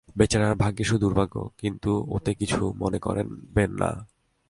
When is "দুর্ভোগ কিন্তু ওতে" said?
1.01-2.31